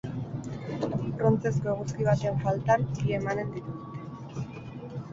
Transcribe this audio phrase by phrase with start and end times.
[1.19, 4.47] Brontzezko eguzki baten faltan, bi emanen dituzte.